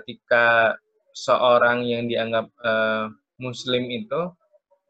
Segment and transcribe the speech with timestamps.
[0.00, 0.74] ketika
[1.14, 3.06] seorang yang dianggap uh,
[3.38, 4.30] muslim itu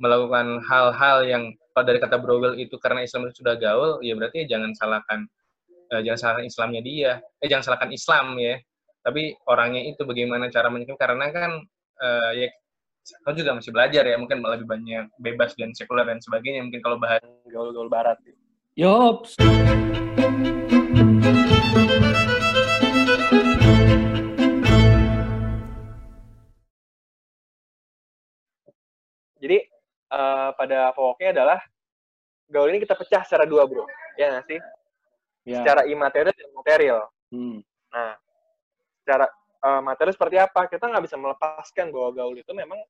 [0.00, 4.46] melakukan hal-hal yang kalau dari kata Brogel itu karena Islam itu sudah gaul, ya berarti
[4.46, 5.26] jangan salahkan
[5.90, 7.12] uh, jangan salahkan Islamnya dia,
[7.42, 8.56] eh jangan salahkan Islam ya,
[9.02, 11.50] tapi orangnya itu bagaimana cara menyikapi karena kan
[12.00, 12.48] uh, ya
[13.20, 16.96] kau juga masih belajar ya mungkin lebih banyak bebas dan sekuler dan sebagainya mungkin kalau
[16.96, 17.20] bahas
[17.52, 18.16] gaul-gaul barat.
[18.74, 19.36] Yops.
[29.44, 29.60] Jadi
[30.08, 31.60] uh, pada pokoknya adalah
[32.48, 33.84] gaul ini kita pecah secara dua bro,
[34.16, 34.60] ya nggak sih?
[35.44, 35.60] Ya.
[35.60, 37.00] Secara imaterial dan material.
[37.28, 37.60] Hmm.
[37.92, 38.16] Nah,
[39.04, 39.28] secara
[39.60, 40.64] uh, material seperti apa?
[40.64, 42.80] Kita nggak bisa melepaskan bahwa gaul itu memang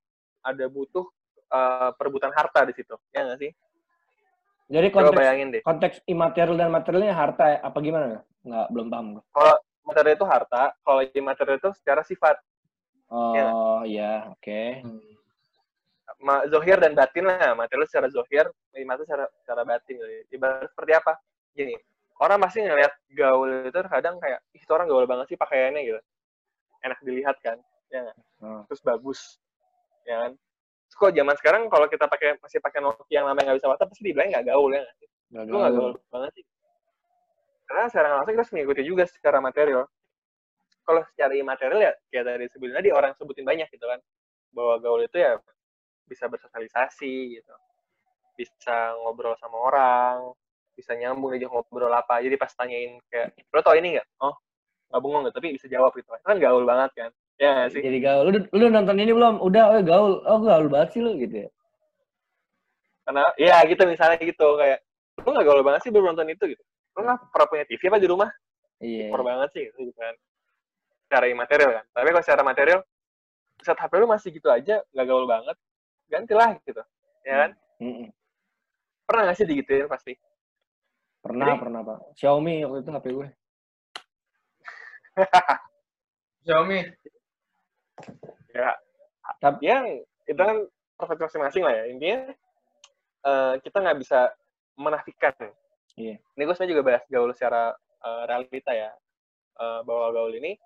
[0.46, 1.10] ada butuh
[1.50, 3.50] uh, perebutan harta di situ, ya nggak sih?
[4.70, 5.62] Jadi konteks, bayangin deh.
[5.66, 7.58] konteks imaterial dan materialnya harta ya?
[7.66, 8.22] apa gimana?
[8.46, 9.06] Nggak, belum paham.
[9.34, 12.38] Kalau material itu harta, kalau imaterial itu secara sifat.
[13.10, 13.44] Oh, ya,
[13.84, 14.38] ya oke.
[14.38, 14.86] Okay.
[14.86, 15.13] Hmm
[16.52, 20.36] zohir dan batin lah material secara zohir itu secara secara batin gitu.
[20.36, 21.12] ibarat seperti apa?
[21.56, 21.74] Gini
[22.22, 26.00] orang pasti ngeliat gaul itu kadang kayak itu orang gaul banget sih pakaiannya gitu.
[26.84, 28.04] Enak dilihat kan ya
[28.42, 28.68] hmm.
[28.68, 29.40] terus bagus
[30.04, 30.32] ya kan?
[30.88, 33.90] Terus kok zaman sekarang kalau kita pakai masih pakai Nokia yang namanya nggak bisa WhatsApp
[33.90, 34.84] pasti dibilang nggak gaul ya
[35.34, 35.72] nggak gaul.
[35.72, 36.44] gaul banget sih.
[37.64, 39.82] Karena secara langsung kita harus mengikuti juga secara material.
[40.84, 43.98] Kalau secara imaterial ya kayak dari sebelumnya di orang sebutin banyak gitu kan.
[44.52, 45.40] Bahwa gaul itu ya
[46.08, 47.54] bisa bersosialisasi gitu.
[48.34, 50.34] Bisa ngobrol sama orang
[50.74, 54.06] bisa nyambung aja ngobrol apa jadi pas tanyain kayak lo tau ini nggak?
[54.20, 54.34] Oh
[54.90, 55.34] nggak bengong nggak?
[55.34, 56.06] Tapi bisa jawab gitu.
[56.22, 57.10] Kan gaul banget kan.
[57.38, 57.82] Ya sih?
[57.82, 58.30] Jadi gaul.
[58.30, 59.42] Lu, lu nonton ini belum?
[59.42, 60.12] Udah oh gaul.
[60.26, 61.48] Oh gaul banget sih lu gitu ya?
[63.04, 64.82] Karena ya gitu misalnya gitu kayak
[65.22, 66.44] lu nggak gaul banget sih belum nonton itu?
[66.54, 66.62] Gitu.
[66.94, 68.30] Lu nggak pernah punya TV apa di rumah?
[68.82, 69.10] Iya.
[69.10, 69.22] Yeah.
[69.22, 70.14] banget sih gitu kan.
[71.06, 71.84] Secara imaterial kan.
[71.90, 72.80] Tapi kalau secara material
[73.62, 75.56] saat HP lu masih gitu aja nggak gaul banget
[76.10, 76.82] gantilah gitu.
[77.24, 77.50] Ya kan?
[77.80, 78.08] Mm
[79.04, 80.16] pernah nggak sih digituin pasti?
[81.20, 81.98] Pernah Jadi, pernah pak.
[82.16, 83.28] Xiaomi waktu itu HP gue.
[86.48, 86.80] Xiaomi?
[88.56, 88.72] Ya
[89.40, 89.84] tapi yang
[90.24, 90.64] itu kan
[90.96, 91.84] preferensi masing-masing lah ya.
[91.92, 92.20] Intinya
[93.28, 94.32] uh, kita nggak bisa
[94.80, 95.34] menafikan.
[95.94, 96.18] Iya.
[96.18, 97.70] ini gue sebenarnya juga bahas gaul secara
[98.02, 98.90] uh, realita ya.
[99.54, 100.58] Uh, bahwa gaul ini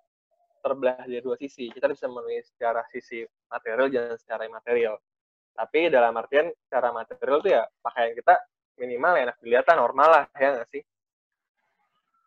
[0.63, 1.69] terbelah dari dua sisi.
[1.69, 4.97] Kita bisa menulis secara sisi material dan secara imaterial
[5.59, 8.39] tapi dalam artian secara material tuh ya pakaian kita
[8.79, 10.83] minimal enak dilihat normal lah ya nggak sih?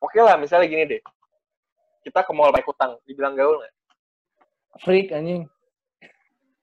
[0.04, 1.02] Oke lah misalnya gini deh.
[2.04, 3.74] Kita ke mall pakai utang dibilang gaul nggak?
[4.84, 5.48] Freak anjing.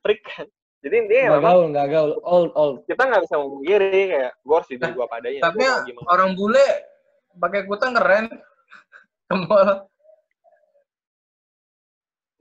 [0.04, 0.44] Freak kan?
[0.84, 2.10] Jadi dia nggak gaul nggak gaul.
[2.20, 2.76] Old old.
[2.84, 5.40] Kita nggak bisa memungkiri kayak gue harus jadi gue padanya.
[5.48, 5.64] Tapi
[6.04, 6.68] orang bule
[7.40, 8.28] pakai kutang keren.
[9.24, 9.88] Ke mall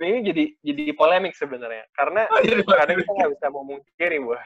[0.01, 1.89] ini jadi jadi polemik sebenarnya.
[1.97, 2.41] Karena oh,
[2.77, 4.43] kadang kita nggak bisa memungkiri buah.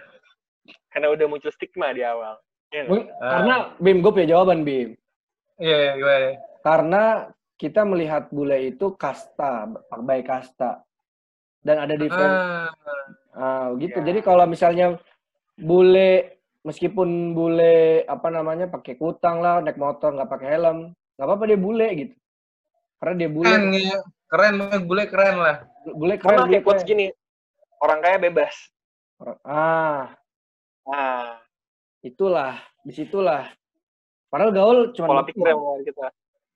[0.91, 2.39] Karena udah muncul stigma di awal.
[2.71, 2.87] Ya,
[3.19, 4.95] karena Bim gue punya jawaban Bim.
[5.59, 7.29] Iya yeah, yeah, karena
[7.59, 9.67] kita melihat bule itu kasta
[10.07, 10.79] baik kasta.
[11.61, 12.71] Dan ada different ah.
[13.35, 13.99] ah gitu.
[14.01, 14.07] Yeah.
[14.07, 14.97] jadi kalau misalnya
[15.59, 21.43] bule meskipun bule apa namanya pakai kutang lah naik motor nggak pakai helm nggak apa-apa
[21.51, 22.15] dia bule gitu.
[23.03, 23.51] Karena dia bule.
[23.51, 23.99] Kan, ya
[24.31, 24.55] keren
[24.87, 25.57] bule keren lah.
[25.83, 27.11] Bule keren bule quotes gini
[27.83, 28.55] orang kaya bebas.
[29.43, 30.15] Ah.
[30.87, 31.37] Ah.
[32.01, 33.45] Itulah di situlah
[34.31, 36.07] padahal gaul cuma pola pikir yang kita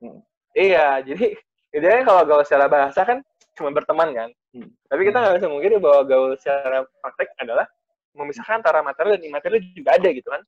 [0.02, 0.20] hmm.
[0.56, 1.36] iya jadi
[1.76, 3.20] idealnya kalau gaul secara bahasa kan
[3.54, 4.30] cuma berteman kan.
[4.56, 4.72] Hmm.
[4.88, 7.68] tapi kita nggak bisa mungkin bahwa gaul secara praktek adalah
[8.16, 10.42] memisahkan antara material dan imaterial juga ada gitu kan.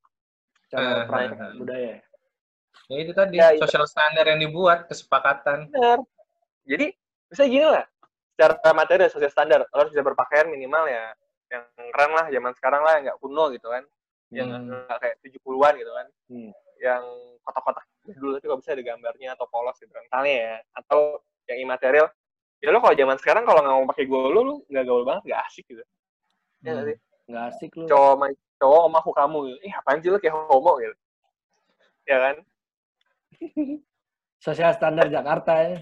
[0.72, 1.52] Cara uh, uh, uh.
[1.60, 2.00] budaya.
[2.88, 5.68] Ya itu tadi ya, sosial standar yang dibuat kesepakatan.
[5.68, 6.00] Benar.
[6.64, 6.96] Jadi
[7.32, 7.86] misalnya gini lah.
[8.38, 9.66] Secara materi sosial standar.
[9.66, 11.14] Lo harus bisa berpakaian minimal ya
[11.48, 11.64] yang
[11.96, 13.84] keren lah zaman sekarang lah nggak kuno gitu kan.
[14.30, 15.00] Yang hmm.
[15.00, 16.08] kayak tujuh puluhan gitu kan.
[16.28, 16.52] Hmm.
[16.78, 17.02] yang
[17.42, 19.90] kotak-kotak dulu tapi kalau bisa ada gambarnya atau polos gitu.
[19.90, 21.18] Kan misalnya ya atau
[21.50, 22.06] yang imaterial.
[22.62, 25.24] Ya lo kalau zaman sekarang kalau nggak mau pakai gaul lo lo nggak gaul banget
[25.34, 25.82] nggak asik gitu.
[26.62, 26.86] Ya hmm.
[26.86, 26.98] sih?
[27.34, 27.86] Nggak asik lo.
[27.90, 28.26] Cowok sama
[28.62, 29.58] cowok sama aku kamu gitu.
[29.66, 30.96] Ih apaan sih lo kayak homo gitu?
[32.06, 32.36] Ya kan?
[34.46, 35.82] Sosial standar Jakarta ya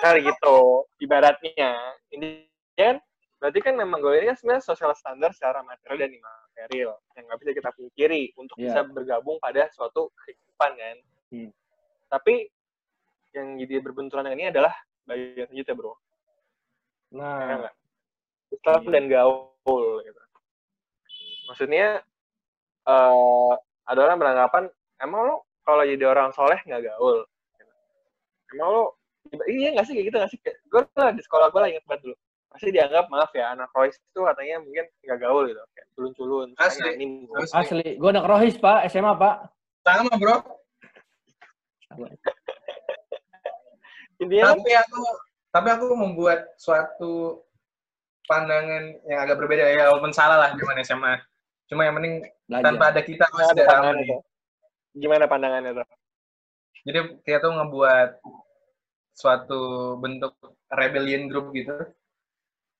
[0.00, 1.72] kali gitu ibaratnya.
[2.14, 2.46] Ini
[2.78, 3.02] kan
[3.40, 7.38] berarti kan memang gue ini kan sebenarnya sosial standar secara material dan imaterial yang nggak
[7.40, 8.68] bisa kita pikiri untuk yeah.
[8.68, 10.96] bisa bergabung pada suatu kehidupan kan?
[11.30, 11.46] Hmm.
[12.10, 12.50] tapi
[13.30, 14.74] yang jadi berbenturan dengan ini adalah
[15.06, 15.94] bagian selanjutnya bro.
[17.14, 17.70] Nah.
[17.70, 17.70] Ya
[18.50, 18.90] Islam iya.
[18.90, 20.20] dan gaul gitu.
[21.50, 21.86] Maksudnya
[22.86, 23.54] uh,
[23.86, 24.64] ada orang beranggapan
[25.02, 27.26] emang lo kalau jadi orang soleh nggak gaul?
[28.50, 28.84] Emang lo
[29.46, 32.02] iya nggak sih kayak gitu nggak sih gue lah di sekolah gue lah inget banget
[32.08, 32.16] dulu
[32.50, 36.90] pasti dianggap maaf ya anak Royce itu katanya mungkin nggak gaul gitu kayak culun-culun Asli.
[36.98, 37.06] ini
[37.54, 37.94] Asli.
[37.94, 38.90] Gue anak rohis, Pak.
[38.90, 39.36] SMA, Pak.
[39.86, 40.36] sama bro
[44.22, 45.00] intinya kan tapi aku
[45.50, 47.42] tapi aku membuat suatu
[48.30, 51.14] pandangan yang agak berbeda ya walaupun salah lah zaman SMA
[51.66, 52.14] cuma yang penting
[52.46, 52.64] Belajar.
[52.68, 54.18] tanpa ada kita gimana pasti tidak pandangannya ramai
[54.94, 55.86] gimana pandangannya tuh
[56.86, 58.10] jadi kita tuh ngebuat
[59.20, 59.60] suatu
[59.96, 60.32] bentuk
[60.72, 61.76] rebellion group gitu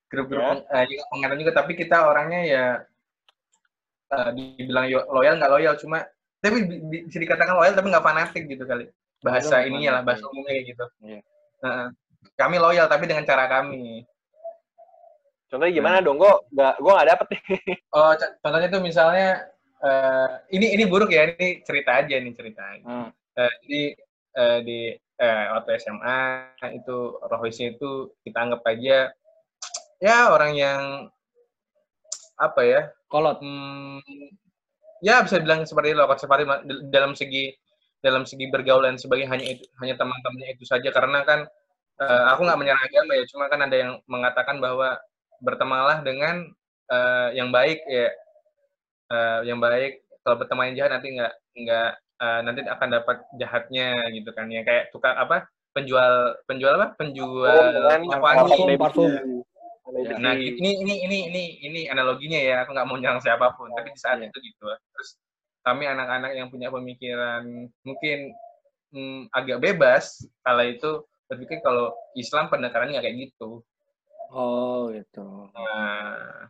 [0.09, 0.49] grup-grup Ya.
[0.51, 2.65] peng- eh, juga pengetahuan juga tapi kita orangnya ya
[4.11, 6.03] eh, dibilang loyal nggak loyal cuma
[6.41, 8.89] tapi bi- bi- bisa dikatakan loyal tapi nggak fanatik gitu kali
[9.21, 11.21] bahasa Nggak ininya lah bahasa umumnya gitu Iya.
[11.61, 11.89] Heeh.
[12.35, 14.03] kami loyal tapi dengan cara kami
[15.47, 17.43] contohnya gimana dong gue nggak gue nggak dapet nih
[17.97, 19.29] oh contohnya tuh misalnya
[19.81, 22.85] eh, ini ini buruk ya ini cerita aja nih cerita aja.
[22.85, 23.09] Ah.
[23.35, 23.83] Eh, jadi
[24.37, 24.79] eh, di
[25.21, 26.21] eh, waktu SMA
[26.73, 26.97] itu
[27.29, 29.13] rohisnya itu kita anggap aja
[30.01, 30.83] ya orang yang
[32.41, 33.43] apa ya Kolot.
[33.45, 34.01] hmm,
[35.05, 37.53] ya bisa bilang seperti itu dal- dalam segi
[38.01, 41.45] dalam segi bergaul dan sebagainya hanya itu hanya teman-temannya itu saja karena kan
[42.01, 44.97] eh, aku nggak menyerang agama ya cuma kan ada yang mengatakan bahwa
[45.45, 46.49] bertemanlah dengan
[46.89, 48.09] eh, yang baik ya
[49.11, 51.35] Eh, yang baik kalau berteman yang jahat nanti nggak
[51.67, 51.91] nggak
[52.21, 57.57] eh, nanti akan dapat jahatnya gitu kan ya kayak tukang apa penjual penjual apa penjual
[58.03, 59.11] minyak parfum, wangi parfum.
[59.91, 60.17] Ya.
[60.23, 60.63] Nah, gitu.
[60.63, 62.63] ini ini ini ini ini analoginya ya.
[62.63, 64.31] Aku nggak mau nyerang siapa pun, tapi di saat Iya.
[64.31, 64.65] itu gitu.
[64.71, 65.19] Terus
[65.67, 67.43] kami anak-anak yang punya pemikiran
[67.83, 68.19] mungkin
[68.95, 73.63] hmm, agak bebas, kala itu berpikir kalau Islam pendekatannya nggak kayak gitu.
[74.31, 75.51] Oh, gitu.
[75.51, 76.47] Nah,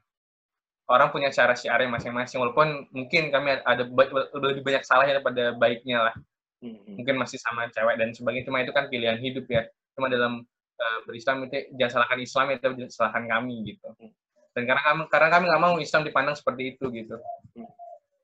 [0.90, 2.42] orang punya cara syiarnya masing-masing.
[2.42, 6.14] Walaupun mungkin kami ada ba- lebih banyak salahnya daripada baiknya lah.
[6.60, 6.98] Mhm.
[7.00, 8.44] Mungkin masih sama cewek dan sebagainya.
[8.50, 9.64] Cuma itu kan pilihan hidup ya.
[9.94, 10.42] Cuma dalam
[10.76, 13.86] uh, berislam itu jangan salahkan Islam itu jangan salahkan kami gitu.
[14.50, 17.16] Dan karena kami karena kami nggak mau Islam dipandang seperti itu gitu.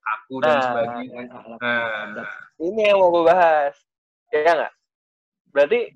[0.07, 1.23] Aku dan Ah, sebagainya.
[1.63, 2.27] Nah,
[2.59, 3.75] ini yang mau gue bahas
[4.35, 4.75] ya nggak
[5.55, 5.95] berarti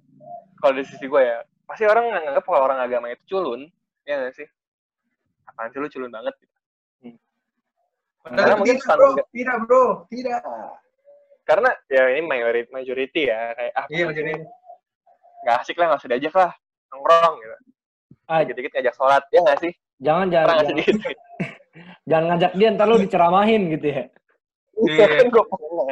[0.62, 3.66] kalau di sisi gue ya pasti orang nganggap kalau orang agama itu culun
[4.06, 4.46] ya nggak sih
[5.50, 6.58] apaan sih lu culun banget gitu.
[8.20, 10.40] Karena mungkin tidak bro, standar- tidak bro, tidak.
[11.40, 14.32] karena ya ini majority majority ya kayak ah Iya ini?
[15.40, 16.52] nggak asik lah nggak usah diajak lah
[16.88, 17.56] nongkrong gitu
[18.24, 21.08] Ah, dikit-dikit ngajak sholat ya nggak sih jangan pernah jangan sih jangan, gitu
[22.08, 24.02] jangan ngajak dia ntar lu diceramahin gitu ya.
[24.80, 25.06] Iya.
[25.10, 25.84] kan gue pernah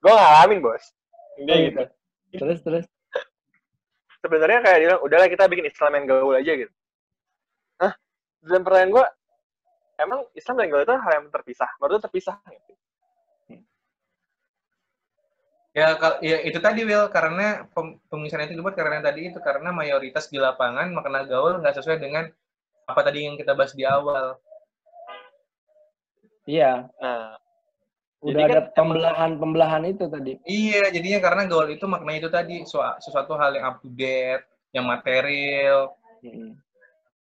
[0.00, 0.84] gue ngalamin bos
[1.38, 1.82] dia Oh, gitu
[2.32, 2.84] Terus terus.
[4.18, 6.72] sebenarnya kayak dia bilang udahlah kita bikin Islam yang gaul aja gitu
[7.78, 7.92] Hah?
[8.42, 9.04] dalam pertanyaan gue
[10.00, 12.72] emang Islam dan gaul itu hal yang terpisah menurut lu terpisah gitu
[15.70, 19.70] Ya, kal- ya itu tadi Will karena pem- pemisahan itu dibuat karena tadi itu karena
[19.70, 22.26] mayoritas di lapangan makna gaul nggak sesuai dengan
[22.90, 24.34] apa tadi yang kita bahas di awal.
[26.42, 27.38] Iya, nah
[28.18, 30.32] udah Jadi kan ada pembelahan-pembelahan itu tadi.
[30.42, 34.42] Iya, jadinya karena gaul itu makna itu tadi sua- sesuatu hal yang up to date,
[34.74, 35.94] yang material
[36.26, 36.58] Mhm.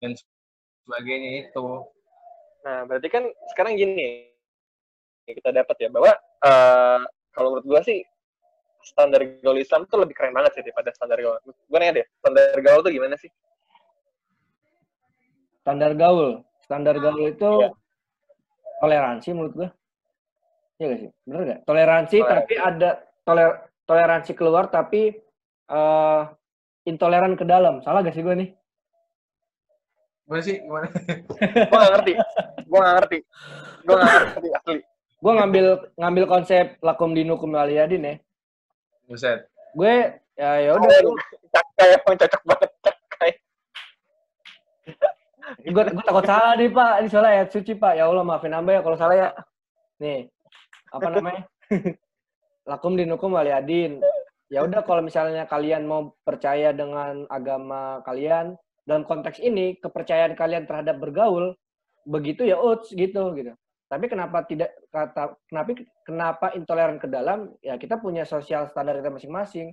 [0.01, 0.11] dan
[0.89, 1.85] sebagainya itu.
[2.63, 4.31] Nah, berarti kan sekarang gini
[5.23, 6.11] yang kita dapat ya bahwa
[6.41, 6.99] eh,
[7.31, 8.03] kalau menurut gua sih
[8.83, 11.39] standar gaul Islam tuh lebih keren banget sih daripada standar gaul.
[11.43, 13.31] Gue nanya deh, standar gaul tuh gimana sih?
[15.63, 16.43] Standar gaul.
[16.63, 17.69] Standar gaul itu Iya.
[18.79, 19.69] toleransi menurut gua.
[20.75, 21.09] Iya gak sih?
[21.23, 21.59] Bener gak?
[21.63, 22.39] Toleransi, Toleransi.
[22.43, 22.89] tapi ada
[23.23, 23.49] toler
[23.83, 25.15] toleransi keluar tapi
[25.65, 26.21] eh
[26.83, 27.79] intoleran ke dalam.
[27.79, 28.51] Salah gak sih gua nih?
[30.27, 30.55] Gimana sih?
[30.59, 30.87] Gimana?
[31.71, 32.13] Gue gak ngerti.
[32.73, 33.19] Gue gak ngerti.
[33.85, 34.81] Gue gak ngerti asli.
[35.23, 35.65] Gua ngambil
[35.95, 38.15] ngambil konsep lakum dinukum waliyadin ya.
[39.07, 39.47] Buset.
[39.77, 40.89] Gue ya ya udah
[41.53, 43.31] Cakai emang cocok banget cakai.
[45.63, 48.73] gue gue takut salah nih pak ini salah ya suci pak ya Allah maafin hamba
[48.73, 49.29] ya kalau salah ya
[50.01, 50.27] nih
[50.91, 51.41] apa namanya
[52.73, 54.01] lakum dinukum waliyadin
[54.49, 60.67] ya udah kalau misalnya kalian mau percaya dengan agama kalian dalam konteks ini kepercayaan kalian
[60.67, 61.53] terhadap bergaul
[62.03, 63.53] begitu ya uts gitu gitu
[63.87, 65.69] tapi kenapa tidak kata kenapa
[66.03, 69.71] kenapa intoleran ke dalam ya kita punya sosial standar kita masing-masing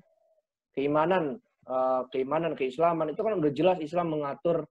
[0.76, 4.68] keimanan eh, keimanan keislaman itu kan udah jelas Islam mengatur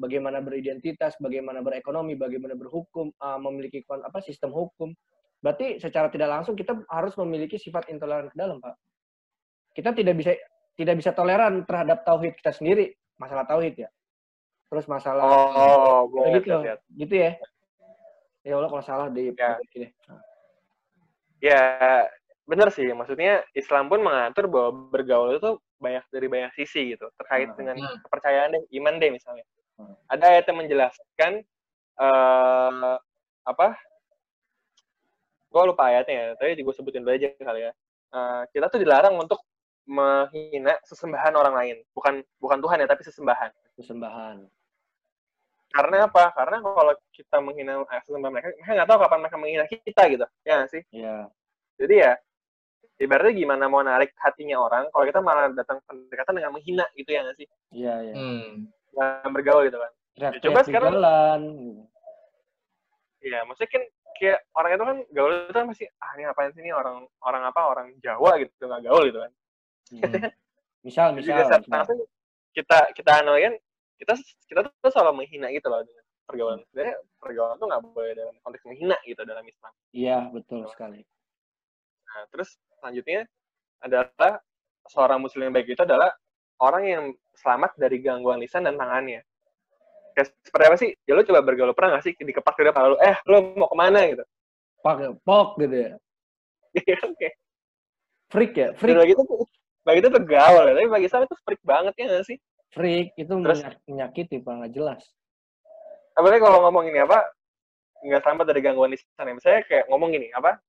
[0.00, 4.92] bagaimana beridentitas, bagaimana berekonomi, bagaimana berhukum, uh, memiliki apa sistem hukum.
[5.40, 8.76] Berarti secara tidak langsung kita harus memiliki sifat intoleran ke dalam, Pak.
[9.76, 10.32] Kita tidak bisa
[10.76, 13.88] tidak bisa toleran terhadap tauhid kita sendiri, masalah tauhid ya.
[14.66, 16.48] Terus masalah Oh, gue Kayak ngerti.
[16.50, 16.80] gitu, lihat.
[16.98, 17.32] gitu ya.
[18.42, 19.58] Ya Allah kalau salah di Ya.
[19.74, 19.90] deh.
[21.38, 21.62] Ya,
[22.46, 22.86] bener sih.
[22.90, 27.58] Maksudnya Islam pun mengatur bahwa bergaul itu banyak dari banyak sisi gitu terkait Hmm.
[27.60, 28.00] dengan Hmm.
[28.00, 29.44] kepercayaan deh iman deh misalnya
[29.76, 29.92] Hmm.
[30.08, 31.32] ada ayat yang menjelaskan
[32.00, 32.96] eh
[33.44, 33.76] apa
[35.52, 37.72] gue lupa ayatnya ya tapi gue sebutin dulu aja kali ya
[38.08, 39.36] Eh, kita tuh dilarang untuk
[39.84, 44.36] menghina sesembahan orang lain bukan bukan Tuhan ya tapi sesembahan Persembahan.
[45.68, 47.72] Karena apa karena kalau kita menghina
[48.06, 51.16] sesembahan mereka mereka nggak tahu kapan mereka menghina kita gitu ya nggak sih Iya.
[51.76, 52.12] jadi ya
[52.96, 57.20] ibaratnya gimana mau narik hatinya orang kalau kita malah datang pendekatan dengan menghina gitu ya
[57.22, 58.14] nggak sih Iya, iya.
[58.14, 58.70] Hmm.
[58.88, 61.42] dengan bergaul gitu kan Teriak-teriak coba di sekarang- jalan.
[63.20, 63.82] Iya, maksudnya kan
[64.16, 67.42] kayak orang itu kan gaul itu kan pasti ah ini ngapain sih ini orang orang
[67.44, 69.32] apa orang Jawa gitu nggak gaul gitu kan.
[69.92, 70.02] Hmm.
[70.80, 71.36] Misal, Jadi misal.
[71.42, 71.84] dasar misal.
[72.54, 73.54] kita kita analogikan
[73.96, 74.12] kita
[74.48, 76.60] kita tuh selalu menghina gitu loh dengan pergaulan.
[76.70, 79.72] Sebenarnya pergaulan tuh nggak boleh dalam konteks menghina gitu dalam Islam.
[79.92, 81.00] Iya, betul sekali.
[82.06, 83.28] Nah, terus selanjutnya
[83.82, 84.40] adalah
[84.88, 86.14] seorang muslim yang baik itu adalah
[86.62, 87.04] orang yang
[87.36, 89.20] selamat dari gangguan lisan dan tangannya.
[90.16, 90.90] Kayak seperti apa sih?
[91.04, 93.76] Ya lu coba bergaul pernah nggak sih dikepak di depan lu, eh lu mau ke
[93.76, 94.24] mana gitu?
[94.80, 95.92] Pak, pok gitu ya.
[96.76, 97.36] Iya kayak
[98.26, 98.98] Freak ya, freak.
[98.98, 99.22] bagi itu
[99.86, 102.38] bagi itu tuh gaul ya, tapi bagi saya itu freak banget ya nggak sih?
[102.70, 105.02] Freak itu Terus- menyak- menyakiti, Pak, nggak jelas.
[106.12, 107.22] Apalagi kalau ngomong ini apa,
[108.00, 109.34] nggak selamat dari gangguan lisan ya.
[109.34, 110.60] Misalnya kayak ngomong gini, apa,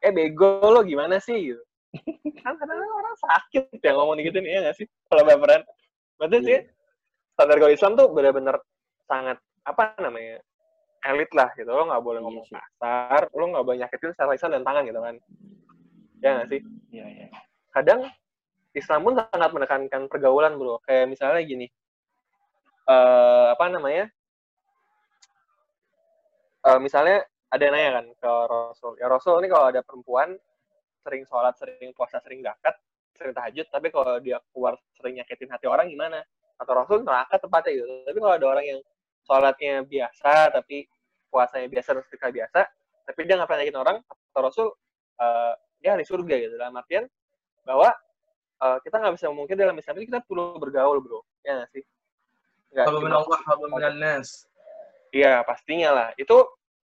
[0.00, 1.54] eh bego lo gimana sih?
[1.54, 1.62] Gitu.
[2.46, 4.86] kan kadang orang sakit ya ngomong gitu nih, ya nggak sih?
[5.10, 5.62] Kalau baperan.
[6.16, 6.70] Berarti sih, Iya.
[7.34, 8.56] standar gaul Islam tuh benar-benar
[9.04, 10.38] sangat, apa namanya,
[11.02, 11.66] elit lah gitu.
[11.66, 12.54] Lo nggak boleh Iya ngomong sih.
[12.54, 15.14] kasar, lo nggak boleh nyakitin secara lisan dan tangan gitu kan.
[16.20, 16.60] Ya nggak sih?
[16.92, 17.26] Iya, iya.
[17.70, 18.02] kadang
[18.70, 20.78] Islam pun sangat menekankan pergaulan bro.
[20.86, 21.66] Kayak misalnya gini.
[22.86, 24.06] Eh apa namanya?
[26.66, 28.92] Eh misalnya ada yang nanya kan ke Rasul.
[29.02, 30.38] Ya Rasul ini kalau ada perempuan
[31.02, 32.76] sering sholat sering puasa sering zakat
[33.16, 36.22] sering tahajud tapi kalau dia keluar sering nyakitin hati orang gimana?
[36.60, 37.86] Atau Rasul neraka tempatnya gitu.
[38.06, 38.80] Tapi kalau ada orang yang
[39.26, 40.86] sholatnya biasa tapi
[41.30, 42.60] puasanya biasa dan sedekah biasa
[43.06, 44.66] tapi dia nggak pernah nyakitin orang atau Rasul
[45.18, 46.54] eh, dia ahli surga gitu.
[46.54, 47.04] Dalam artian
[47.66, 47.90] bahwa
[48.60, 51.20] eh, kita nggak bisa mungkin dalam Islam itu kita perlu bergaul bro.
[51.44, 51.84] Ya nggak sih?
[52.70, 53.40] Nggak Allah,
[53.72, 54.46] minan nas.
[55.10, 56.08] Iya pastinya lah.
[56.14, 56.46] Itu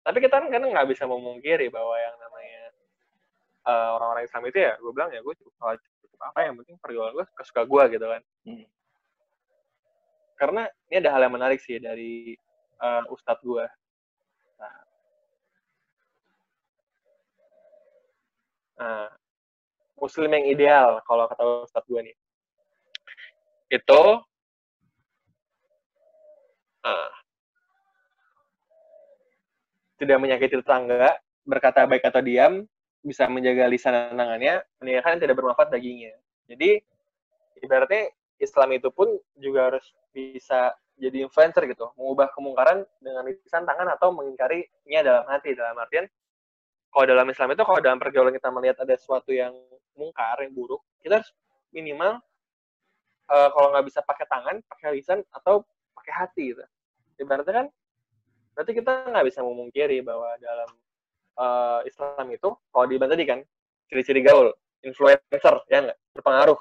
[0.02, 2.64] tapi kita kan nggak bisa memungkiri bahwa yang namanya
[3.70, 6.76] eh, orang-orang Islam itu ya gue bilang ya gue cukup sholat, cukup apa yang penting
[6.82, 8.22] pergaulan gue suka suka gue gitu kan.
[8.42, 8.66] Hmm.
[10.42, 12.34] karena ini ada hal yang menarik sih dari
[12.82, 13.62] eh, ustadz gue
[14.58, 14.74] nah,
[18.82, 19.14] Nah,
[20.02, 22.16] muslim yang ideal kalau kata ustadz gue nih
[23.72, 24.02] itu
[26.84, 27.12] eh,
[30.02, 31.14] tidak menyakiti tetangga,
[31.46, 32.66] berkata baik atau diam,
[33.06, 36.10] bisa menjaga lisan dan tangannya, meninggalkan tidak bermanfaat baginya.
[36.50, 36.82] Jadi,
[37.62, 38.10] ibaratnya
[38.42, 44.10] Islam itu pun juga harus bisa jadi influencer gitu, mengubah kemungkaran dengan lisan tangan atau
[44.10, 45.54] mengingkarinya dalam hati.
[45.54, 46.10] Dalam artian,
[46.90, 49.54] kalau dalam Islam itu, kalau dalam pergaulan kita melihat ada sesuatu yang
[49.96, 51.32] mungkar, yang buruk, kita harus
[51.72, 52.20] minimal,
[53.32, 55.64] eh, kalau nggak bisa pakai tangan, pakai lisan, atau
[55.96, 56.64] pakai hati gitu.
[57.22, 57.68] Ibaratnya kan,
[58.58, 60.70] berarti kita nggak bisa memungkiri bahwa dalam
[61.32, 63.40] eh, Islam itu, kalau di tadi kan,
[63.88, 64.52] ciri-ciri gaul,
[64.84, 65.98] influencer, ya nggak?
[66.16, 66.60] Berpengaruh.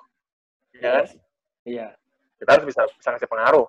[0.79, 1.07] Ya kan?
[1.67, 1.89] Iya,
[2.41, 3.67] Kita harus bisa, bisa ngasih pengaruh.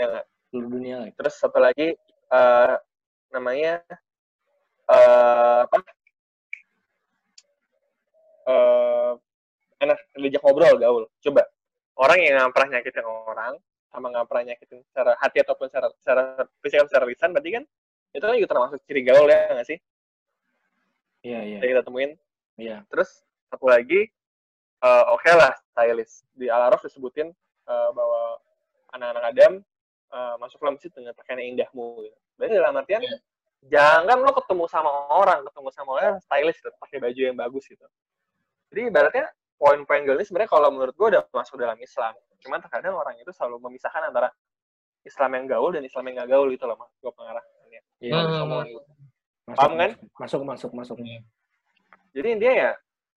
[0.00, 0.26] Ya nggak?
[0.54, 1.10] seluruh dunia.
[1.18, 1.98] Terus satu lagi,
[2.30, 2.74] eh,
[3.34, 3.82] namanya,
[4.86, 5.82] eh, apa?
[8.44, 9.12] Eh,
[9.80, 11.04] enak diajak ngobrol, gaul.
[11.24, 11.42] Coba.
[11.96, 13.54] Orang yang nggak pernah nyakitin orang,
[13.88, 16.22] sama nggak pernah nyakitin secara hati ataupun secara, secara
[16.58, 17.64] fisik secara lisan, berarti kan
[18.14, 19.78] itu kan juga termasuk ciri gaul ya nggak sih?
[21.24, 21.58] Iya, iya.
[21.62, 22.10] Yang kita temuin.
[22.58, 22.76] Iya.
[22.90, 24.10] Terus satu lagi,
[24.82, 26.26] eh, oke lah stylist.
[26.34, 27.30] Di Al-Araf disebutin
[27.64, 28.42] eh, bahwa
[28.92, 29.52] anak-anak Adam
[30.14, 32.04] eh, masuk ke masjid dengan pakaian yang indahmu.
[32.04, 32.18] Gitu.
[32.36, 33.18] Berarti dalam artian, Iya.
[33.70, 37.86] jangan lo ketemu sama orang, ketemu sama orang stylist, gitu, pakai baju yang bagus gitu.
[38.74, 42.10] Jadi ibaratnya poin-poin gaul ini sebenarnya kalau menurut gue udah masuk dalam Islam.
[42.42, 44.34] Cuman terkadang orang itu selalu memisahkan antara
[45.00, 46.90] Islam yang gaul dan Islam yang nggak gaul gitu loh, mas.
[46.98, 47.80] Gue pengarahnya.
[48.02, 48.44] Iya, Hmm.
[48.44, 48.84] Omongan gue.
[49.44, 49.90] masuk, Paham kan?
[50.18, 50.96] Masuk, masuk, masuk.
[52.10, 52.70] jadi intinya ya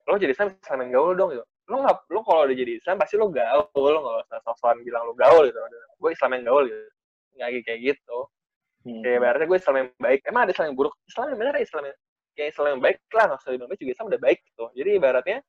[0.06, 2.96] lo jadi Islam Islam yang gaul dong gitu lo nggak lo kalau udah jadi Islam
[2.96, 5.60] pasti lo gaul lo nggak usah sosokan bilang lo gaul gitu
[6.00, 6.80] gue Islam yang gaul gitu
[7.36, 8.20] nggak kayak- kayak gitu
[8.86, 9.02] Hmm.
[9.02, 11.64] kayak ibaratnya gue Islam yang baik emang ada Islam yang buruk Islam yang benar ya
[11.66, 11.98] Islam yang
[12.36, 14.90] kayak Islam yang baik lah nggak usah dibilang baik juga Islam udah baik gitu jadi
[15.00, 15.40] ibaratnya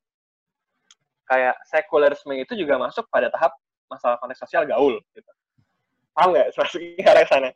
[1.26, 3.52] kayak sekulerisme itu juga masuk pada tahap
[3.90, 5.30] masalah konteks sosial gaul gitu
[6.14, 7.50] paham nggak masuknya ke arah sana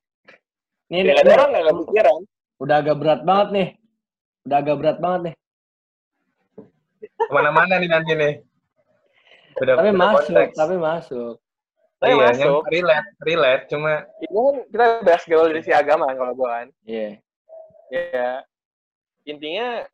[0.91, 2.21] Ini, ya ini, ada orang nggak kepikiran
[2.61, 3.69] udah agak berat banget nih.
[4.45, 5.35] Udah agak berat banget nih.
[7.17, 8.35] Ke mana-mana nih nanti nih.
[9.57, 10.57] beda, tapi beda masuk konteks.
[10.57, 11.35] tapi masuk
[12.01, 13.93] tapi iya, masuk relate relate cuma
[14.25, 17.21] itu kan kita bahas gaul dari si agama kan kalau gue kan iya
[17.93, 18.09] yeah.
[18.09, 18.31] ya
[19.31, 19.87] intinya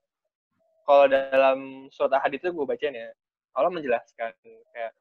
[0.88, 3.10] kalau dalam surat ahad itu gue baca ya
[3.56, 4.32] Allah menjelaskan
[4.72, 4.92] kayak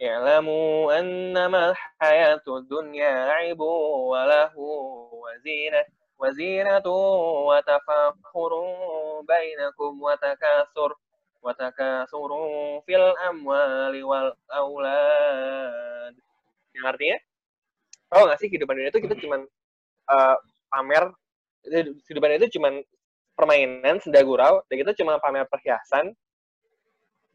[0.00, 3.68] Ya'lamu annama al-hayatu dunya la'ibu
[4.08, 4.64] wa lahu
[5.20, 10.96] wa zinah wa tafakhurun bainakum wa takasur
[11.44, 16.16] wa takasurun fil amwali wal aulad.
[16.72, 17.16] Yang artinya,
[18.08, 19.44] tau gak sih kehidupan dunia itu kita cuman
[20.08, 20.36] uh,
[20.72, 21.12] pamer,
[22.08, 22.80] kehidupan itu cuman
[23.39, 26.15] permainan, senda gurau, dan kita cuma pamer perhiasan,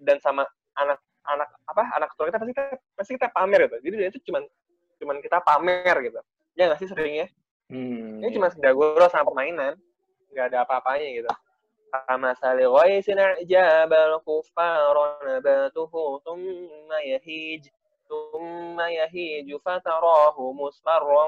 [0.01, 2.65] dan sama anak anak apa anak tua kita pasti kita
[2.97, 4.43] pasti kita pamer gitu jadi itu cuman
[4.97, 6.21] cuman kita pamer gitu
[6.57, 7.29] ya nggak sih seringnya
[7.69, 8.35] hmm, ini iya.
[8.35, 9.77] cuma senda gurau sama permainan
[10.33, 11.33] nggak ada apa-apanya gitu
[11.91, 15.93] كمثل غيث أعجاب الكفار نباته
[16.25, 17.63] ثم يهيج
[18.07, 21.25] ثم يهيج فتراه مصفرا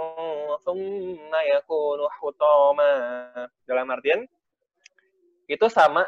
[0.62, 2.95] ثم يكون حطاما
[3.66, 4.23] dalam artian
[5.49, 6.07] itu sama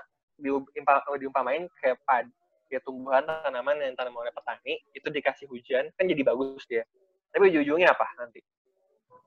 [1.19, 2.27] diumpamain kayak pad
[2.69, 6.83] kayak tumbuhan tanaman yang tanam oleh petani itu dikasih hujan kan jadi bagus dia
[7.31, 8.41] tapi ujung-ujungnya apa nanti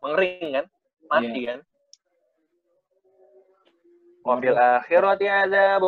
[0.03, 0.65] mengering kan
[1.07, 1.49] mati yeah.
[1.55, 1.61] kan
[4.27, 5.83] وفي الآخرة عذاب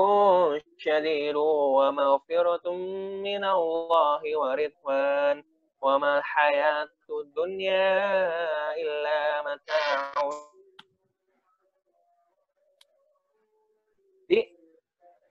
[0.78, 1.36] شديد
[1.76, 2.72] ومغفرة
[3.20, 5.44] من الله ورضوان
[5.82, 7.92] وما الحياة الدنيا
[8.80, 10.12] إلا متاع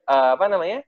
[0.08, 0.82] uh, apa namanya?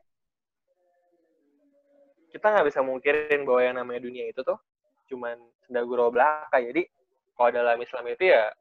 [2.32, 4.60] Kita nggak bisa mungkirin bahwa yang namanya dunia itu tuh
[5.08, 6.60] cuman senda gurau belaka.
[6.60, 6.84] Jadi,
[7.36, 8.52] kalau dalam Islam itu ya,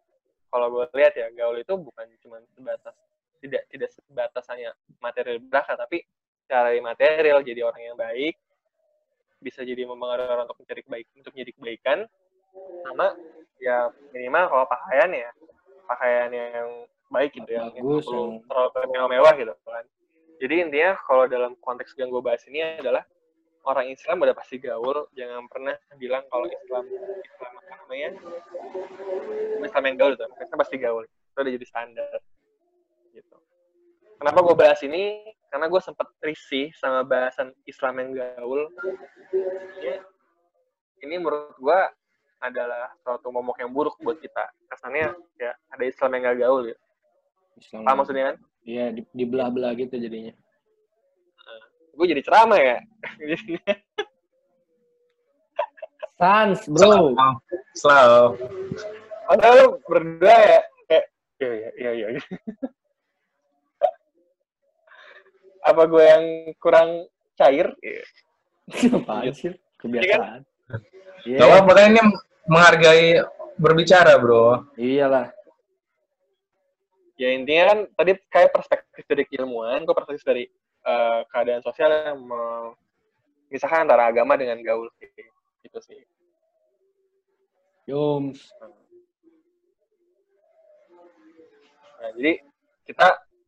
[0.50, 2.94] kalau gue lihat ya, gaul itu bukan cuma sebatas
[3.44, 4.72] tidak tidak sebatas hanya
[5.04, 6.00] material belaka tapi
[6.48, 8.40] cara material jadi orang yang baik
[9.44, 11.98] bisa jadi mempengaruhi orang untuk mencari baik untuk menjadi kebaikan
[12.88, 13.12] sama
[13.60, 15.30] ya minimal kalau pakaian ya
[15.84, 16.68] pakaian yang
[17.12, 19.84] baik gitu ya yang perlu terlalu mewah-mewah gitu kan
[20.42, 23.06] jadi intinya kalau dalam konteks yang gue bahas ini adalah
[23.64, 26.84] orang Islam udah pasti gaul jangan pernah bilang kalau Islam
[27.22, 28.10] Islam apa namanya
[29.64, 32.18] Islam yang gaul itu Islam pasti gaul itu udah jadi standar
[33.14, 33.36] gitu.
[34.18, 35.22] Kenapa gue bahas ini?
[35.50, 38.70] Karena gue sempat risih sama bahasan Islam yang gaul.
[39.78, 40.02] Ini,
[41.06, 41.80] ini menurut gue
[42.42, 44.50] adalah suatu momok yang buruk buat kita.
[44.70, 46.76] Kesannya ya ada Islam yang gak gaul ya.
[47.58, 48.36] Islam Apa maksudnya kan?
[48.64, 50.32] Iya, di, di belah-belah gitu jadinya.
[51.44, 51.62] Uh,
[52.00, 52.76] gue jadi ceramah ya.
[56.20, 57.12] Sans, bro.
[57.76, 58.40] Slow.
[59.28, 60.60] Padahal lu berdua ya.
[60.88, 61.04] Kayak,
[61.40, 62.22] iya, iya, iya, iya
[65.64, 66.24] apa gue yang
[66.60, 67.72] kurang cair?
[68.92, 69.56] Apaan sih?
[69.80, 70.44] Kebiasaan.
[71.24, 71.40] Yeah.
[71.40, 72.00] Gak apa ini
[72.44, 73.24] menghargai
[73.56, 74.68] berbicara, bro.
[74.76, 75.32] Iyalah.
[77.14, 80.44] Ya intinya kan tadi kayak perspektif dari keilmuan, gue perspektif dari
[80.82, 84.90] uh, keadaan sosial yang memisahkan antara agama dengan gaul
[85.62, 86.02] gitu sih.
[87.86, 88.50] Yums.
[92.00, 92.42] Nah, jadi
[92.84, 93.06] kita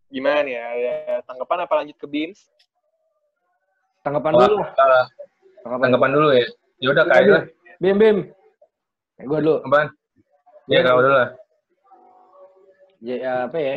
[0.08, 0.64] gimana nih ya?
[0.64, 0.94] Ada
[1.26, 2.48] tanggapan apa lanjut ke BIMS?
[4.06, 4.56] Tanggapan oh, dulu.
[4.62, 4.68] Uh,
[5.66, 6.46] tanggapan, tanggapan dulu ya.
[6.78, 7.44] Ya udah kayak lah.
[7.82, 8.18] Bim Bim.
[9.18, 9.64] Eh, gue dulu.
[9.66, 9.88] Apaan?
[10.68, 11.30] Ya kau dulu lah.
[13.06, 13.76] Ya apa ya?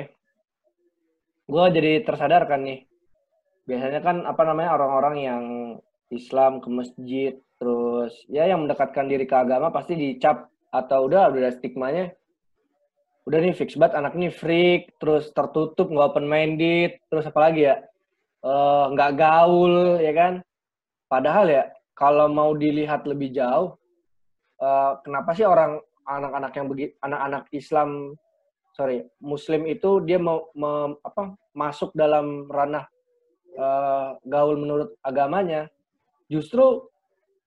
[1.46, 2.80] Gue jadi tersadarkan nih.
[3.70, 5.44] Biasanya kan apa namanya orang-orang yang
[6.10, 11.52] Islam ke masjid terus ya yang mendekatkan diri ke agama pasti dicap atau udah udah
[11.54, 12.16] stigmanya
[13.28, 17.68] udah nih fix banget anak ini freak terus tertutup nggak open minded terus apa lagi
[17.68, 17.76] ya
[18.42, 20.34] eh, nggak uh, gaul ya kan
[21.12, 23.76] padahal ya kalau mau dilihat lebih jauh
[24.64, 28.16] uh, kenapa sih orang anak-anak yang begitu anak-anak Islam
[28.80, 32.88] sorry Muslim itu dia mau me, apa masuk dalam ranah
[33.60, 35.68] uh, gaul menurut agamanya.
[36.32, 36.88] Justru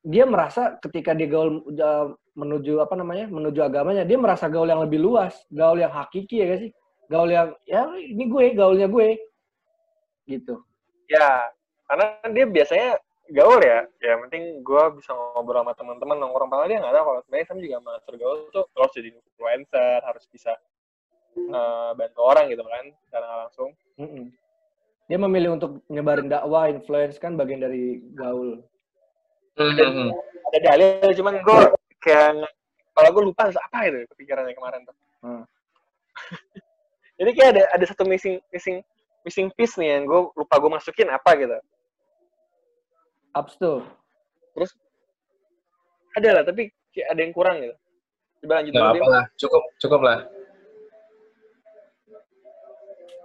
[0.04, 1.64] dia merasa ketika dia gaul
[2.36, 6.46] menuju apa namanya menuju agamanya dia merasa gaul yang lebih luas gaul yang hakiki ya
[6.52, 6.70] gak sih?
[7.08, 9.16] Gaul yang ya ini gue gaulnya gue
[10.28, 10.60] gitu.
[11.08, 11.48] Ya
[11.88, 12.90] karena dia biasanya
[13.32, 13.88] gaul ya.
[14.04, 16.52] Ya penting gue bisa ngobrol sama teman-teman nongkrong.
[16.52, 20.24] Padahal dia nggak tahu kalau sebenarnya sama juga master gaul tuh harus jadi influencer harus
[20.28, 20.52] bisa
[21.52, 24.24] uh, bantu orang gitu kan secara langsung mm -mm.
[25.08, 28.60] dia memilih untuk nyebarin dakwah influence kan bagian dari gaul
[29.56, 30.08] mm -hmm.
[30.52, 31.58] ada dalil cuman gue
[32.02, 32.42] kayak
[32.92, 34.96] kalau gue lupa apa itu kepikirannya kemarin tuh.
[35.24, 35.44] Hmm.
[37.18, 38.84] Jadi kayak ada ada satu missing missing
[39.24, 41.58] missing piece nih yang gue lupa gue masukin apa gitu.
[43.32, 43.80] Ups tuh.
[44.52, 44.76] terus
[46.12, 46.68] ada lah tapi
[47.08, 47.72] ada yang kurang gitu
[48.44, 50.18] coba lanjut Gak apa lah, cukup, cukup lah.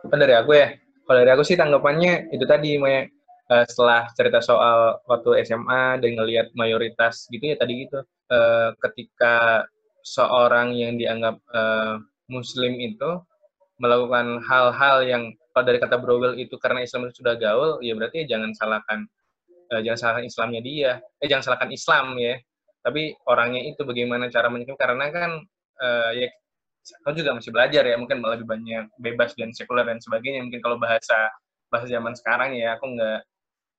[0.08, 0.72] Apa dari aku ya?
[1.04, 3.04] Kalau dari aku sih tanggapannya itu tadi, Maya.
[3.48, 9.64] Uh, setelah cerita soal waktu SMA dan ngelihat mayoritas gitu ya tadi gitu, uh, ketika
[10.04, 11.96] seorang yang dianggap uh,
[12.28, 13.08] Muslim itu
[13.80, 15.24] melakukan hal-hal yang
[15.56, 19.08] kalau dari kata Browell itu karena Islam itu sudah gaul, ya berarti jangan salahkan
[19.72, 20.92] uh, jangan salahkan Islamnya dia,
[21.24, 22.36] eh jangan salahkan Islam ya,
[22.84, 25.32] tapi orangnya itu bagaimana cara menyikapi karena kan
[25.80, 26.28] uh, ya
[27.04, 30.44] aku juga masih belajar ya mungkin lebih banyak bebas dan sekuler dan sebagainya.
[30.46, 31.32] Mungkin kalau bahasa
[31.68, 33.20] bahasa zaman sekarang ya aku nggak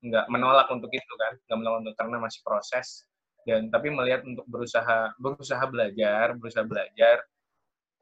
[0.09, 1.33] nggak menolak untuk itu kan.
[1.49, 3.09] Nggak menolak untuk karena masih proses.
[3.47, 7.17] Dan tapi melihat untuk berusaha berusaha belajar berusaha belajar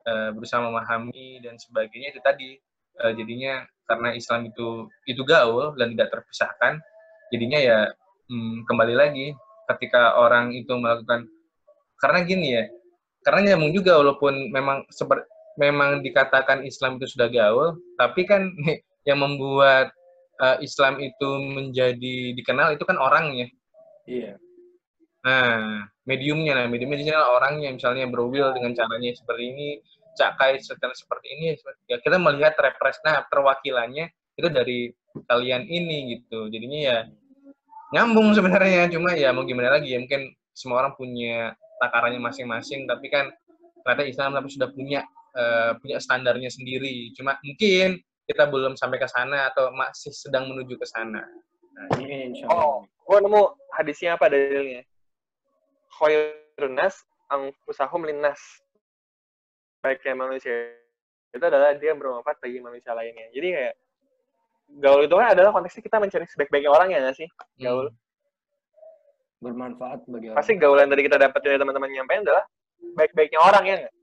[0.08, 2.50] uh, berusaha memahami dan sebagainya itu tadi.
[2.96, 6.82] Uh, jadinya karena Islam itu itu gaul dan tidak terpisahkan
[7.30, 7.78] jadinya ya
[8.30, 9.26] hmm, kembali lagi
[9.74, 11.26] ketika orang itu melakukan
[11.98, 12.64] karena gini ya
[13.26, 15.26] karena nyambung juga walaupun memang seperti
[15.58, 18.46] memang dikatakan Islam itu sudah gaul tapi kan
[19.08, 19.90] yang membuat
[20.40, 23.48] uh, Islam itu menjadi dikenal itu kan orangnya.
[24.04, 24.36] Iya.
[25.26, 29.68] Nah, mediumnya, nah mediumnya orangnya, misalnya berwil dengan caranya seperti ini,
[30.14, 31.44] cakai secara seperti ini,
[31.90, 34.06] ya kita melihat repres, nah perwakilannya
[34.38, 34.94] itu dari
[35.26, 36.46] kalian ini gitu.
[36.46, 36.98] Jadinya ya
[37.90, 43.08] nyambung sebenarnya, cuma ya mau gimana lagi ya mungkin semua orang punya takarannya masing-masing, tapi
[43.12, 43.30] kan
[43.84, 45.00] ternyata Islam tapi sudah punya
[45.36, 47.12] uh, punya standarnya sendiri.
[47.14, 51.22] Cuma mungkin kita belum sampai ke sana atau masih sedang menuju ke sana.
[51.76, 51.86] Nah,
[52.50, 53.42] Oh, gua nemu
[53.76, 54.82] hadisnya apa dalilnya?
[55.92, 58.40] Khairunas angfusahum linnas.
[59.84, 60.74] Baiknya manusia
[61.30, 63.28] itu adalah dia bermanfaat bagi manusia lainnya.
[63.30, 63.74] Jadi kayak
[64.82, 67.28] gaul itu kan adalah konteksnya kita mencari sebaik-baiknya orang ya nggak sih?
[67.60, 67.92] Gaul.
[67.92, 68.05] Hmm.
[69.40, 70.38] Bermanfaat bagi orang.
[70.40, 72.44] Pasti gaul yang tadi kita dapat dari teman-teman nyampein adalah
[72.96, 73.94] baik-baiknya orang ya nggak?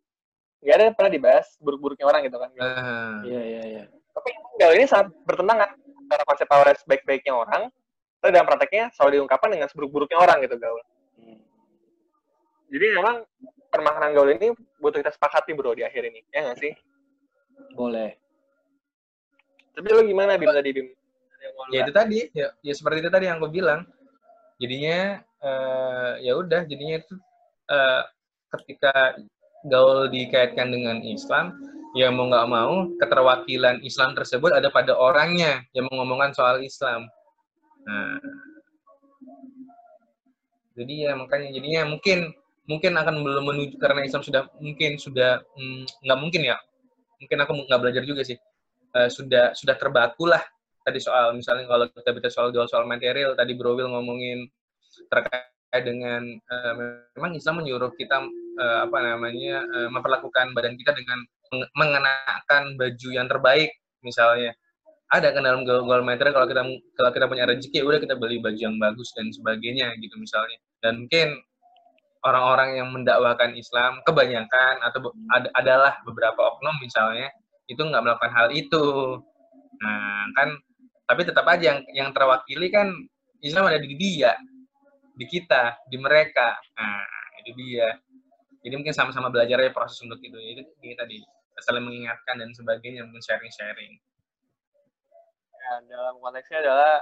[0.64, 2.50] Nggak ada yang pernah dibahas buruk-buruknya orang gitu kan?
[3.26, 3.84] Iya, iya, iya.
[4.14, 4.30] Tapi
[4.62, 7.74] gaul ini sangat bertentangan antara konsep power sebaik-baiknya orang
[8.24, 10.80] tapi dalam prakteknya selalu diungkapkan dengan seburuk-buruknya orang gitu gaul.
[11.20, 11.38] Hmm.
[12.72, 13.28] jadi memang
[13.68, 16.24] permaknaan gaul ini butuh kita sepakati bro di akhir ini.
[16.32, 16.72] Ya nggak sih?
[17.76, 18.16] Boleh.
[19.76, 20.88] Tapi lo gimana bim tadi bim?
[21.74, 22.20] Ya itu tadi.
[22.32, 23.84] Ya, ya seperti itu tadi yang gue bilang
[24.64, 27.16] jadinya uh, ya udah jadinya itu
[27.68, 28.08] uh,
[28.56, 29.20] ketika
[29.68, 31.60] gaul dikaitkan dengan Islam
[31.94, 37.06] ya mau nggak mau keterwakilan Islam tersebut ada pada orangnya yang mengomongkan soal Islam.
[37.84, 38.18] Nah,
[40.74, 42.34] jadi ya makanya jadinya mungkin
[42.66, 46.58] mungkin akan belum menuju karena Islam sudah mungkin sudah hmm, nggak mungkin ya.
[47.22, 48.40] Mungkin aku nggak belajar juga sih.
[48.94, 50.42] Uh, sudah sudah terbaku lah
[50.84, 54.48] tadi soal misalnya kalau kita bicara soal jual soal material tadi Bro Will ngomongin
[55.10, 56.22] terkait dengan
[56.54, 56.74] uh,
[57.18, 58.22] memang Islam menyuruh kita
[58.60, 61.24] uh, apa namanya uh, memperlakukan badan kita dengan
[61.78, 63.72] mengenakan baju yang terbaik
[64.06, 64.54] misalnya.
[65.14, 66.66] Ada kan dalam goal meter kalau kita
[66.98, 70.58] kalau kita punya rezeki ya udah kita beli baju yang bagus dan sebagainya gitu misalnya.
[70.82, 71.38] Dan mungkin
[72.26, 77.30] orang-orang yang mendakwakan Islam kebanyakan atau ad, adalah beberapa oknum misalnya
[77.70, 78.86] itu nggak melakukan hal itu.
[79.86, 80.50] Nah kan
[81.04, 82.90] tapi tetap aja yang yang terwakili kan
[83.44, 84.36] Islam ada di dia
[85.14, 87.04] di kita di mereka nah
[87.44, 88.00] itu dia
[88.64, 91.18] jadi mungkin sama-sama belajar ya proses untuk itu itu ini tadi
[91.64, 93.94] saling mengingatkan dan sebagainya mungkin sharing-sharing
[95.64, 96.94] ya dalam konteksnya adalah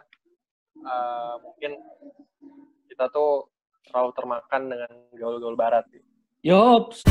[0.86, 1.82] uh, mungkin
[2.90, 3.50] kita tuh
[3.88, 5.86] terlalu termakan dengan gaul-gaul barat.
[6.46, 7.02] Yops.